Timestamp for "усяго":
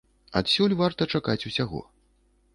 1.51-1.85